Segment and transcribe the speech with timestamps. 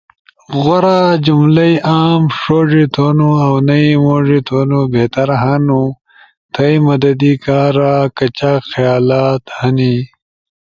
[0.61, 5.83] غورا جملئی، عام ݜوڙی تھونو اؤ نئی موڙی تھونو بہتر ہنو۔
[6.53, 9.95] تھئی مدد کارا کچاک خیالات ہنی۔